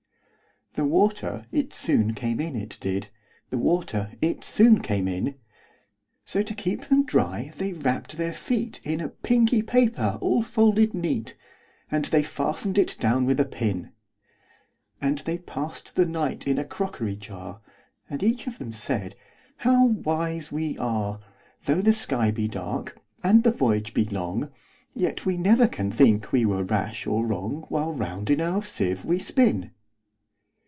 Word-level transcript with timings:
The 0.75 0.85
water 0.85 1.47
it 1.51 1.73
soon 1.73 2.13
came 2.13 2.39
in, 2.39 2.55
it 2.55 2.77
did; 2.79 3.09
The 3.49 3.57
water 3.57 4.13
it 4.21 4.45
soon 4.45 4.79
came 4.81 5.05
in:So, 5.05 6.41
to 6.43 6.55
keep 6.55 6.85
them 6.85 7.03
dry, 7.03 7.51
they 7.57 7.73
wrapp'd 7.73 8.15
their 8.15 8.31
feetIn 8.31 9.03
a 9.03 9.09
pinky 9.09 9.61
paper 9.63 10.17
all 10.21 10.41
folded 10.41 10.93
neat:And 10.93 12.05
they 12.05 12.23
fasten'd 12.23 12.77
it 12.77 12.95
down 13.01 13.25
with 13.25 13.37
a 13.41 13.45
pin. 13.45 13.91
And 15.01 15.17
they 15.19 15.39
pass'd 15.39 15.95
the 15.97 16.05
night 16.05 16.47
in 16.47 16.57
a 16.57 16.63
crockery 16.63 17.17
jar; 17.17 17.59
And 18.09 18.23
each 18.23 18.47
of 18.47 18.57
them 18.57 18.71
said, 18.71 19.15
"How 19.57 19.87
wise 19.87 20.53
we 20.53 20.77
are! 20.77 21.19
Though 21.65 21.81
the 21.81 21.91
sky 21.91 22.31
be 22.31 22.47
dark, 22.47 22.97
and 23.21 23.43
the 23.43 23.51
voyage 23.51 23.93
be 23.93 24.05
long, 24.05 24.49
Yet 24.93 25.25
we 25.25 25.35
never 25.35 25.67
can 25.67 25.91
think 25.91 26.31
we 26.31 26.45
were 26.45 26.63
rash 26.63 27.05
or 27.05 27.25
wrong, 27.27 27.65
While 27.67 27.91
round 27.91 28.29
in 28.29 28.39
our 28.39 28.63
sieve 28.63 29.03
we 29.03 29.19
spin." 29.19 29.71